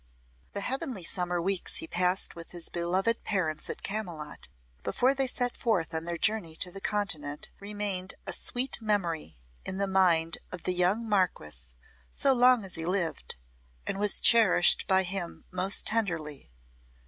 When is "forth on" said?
5.55-6.05